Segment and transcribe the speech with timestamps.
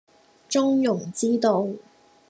[0.49, 1.67] 中庸之道